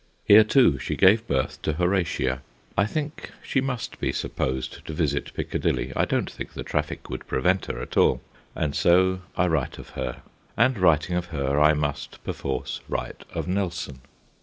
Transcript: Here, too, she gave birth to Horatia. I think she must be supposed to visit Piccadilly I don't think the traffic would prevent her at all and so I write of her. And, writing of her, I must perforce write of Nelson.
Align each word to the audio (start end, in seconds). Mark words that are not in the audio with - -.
Here, 0.25 0.43
too, 0.43 0.79
she 0.79 0.95
gave 0.95 1.27
birth 1.27 1.61
to 1.61 1.73
Horatia. 1.73 2.41
I 2.75 2.87
think 2.87 3.29
she 3.43 3.61
must 3.61 3.99
be 3.99 4.11
supposed 4.11 4.83
to 4.87 4.93
visit 4.93 5.31
Piccadilly 5.35 5.93
I 5.95 6.05
don't 6.05 6.27
think 6.27 6.53
the 6.53 6.63
traffic 6.63 7.07
would 7.11 7.27
prevent 7.27 7.67
her 7.67 7.79
at 7.79 7.95
all 7.95 8.19
and 8.55 8.75
so 8.75 9.21
I 9.37 9.45
write 9.45 9.77
of 9.77 9.89
her. 9.89 10.23
And, 10.57 10.79
writing 10.79 11.15
of 11.15 11.25
her, 11.27 11.59
I 11.59 11.73
must 11.75 12.23
perforce 12.23 12.81
write 12.89 13.25
of 13.35 13.47
Nelson. 13.47 13.99